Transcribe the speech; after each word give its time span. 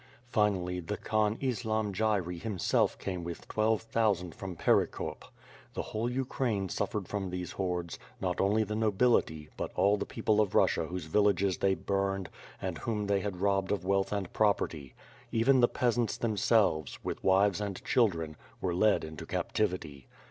Finally, 0.29 0.79
the 0.79 0.97
Khan 0.97 1.37
Islam 1.41 1.91
Girey 1.93 2.39
himself 2.41 2.97
came 2.97 3.23
with 3.23 3.47
twelve 3.47 3.83
thousand 3.83 4.33
from 4.33 4.55
Perckop. 4.55 5.25
The 5.75 5.83
whole 5.93 6.09
Ukraine 6.09 6.69
suffered 6.69 7.07
from 7.07 7.29
these 7.29 7.51
hordes; 7.51 7.99
not 8.19 8.41
only 8.41 8.63
the 8.63 8.73
nobility, 8.75 9.49
but 9.57 9.69
all 9.75 9.97
the 9.97 10.07
people 10.07 10.41
of 10.41 10.55
Russia 10.55 10.87
whose 10.87 11.05
villages 11.05 11.59
they 11.59 11.75
burned, 11.75 12.29
and 12.59 12.79
whom 12.79 13.05
they 13.05 13.19
had 13.19 13.41
robbed 13.41 13.71
of 13.71 13.85
wealth 13.85 14.11
and 14.11 14.33
property. 14.33 14.95
Even 15.31 15.59
the 15.59 15.67
peasants, 15.67 16.17
themselves, 16.17 16.97
with 17.03 17.23
wives 17.23 17.61
and 17.61 17.85
children, 17.85 18.35
were 18.59 18.73
led 18.73 19.03
into 19.03 19.27
captivity. 19.27 20.07